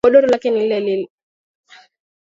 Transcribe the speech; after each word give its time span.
Godoro 0.05 0.27
lake 0.27 0.49
ni 0.51 0.61
lile. 0.69 0.95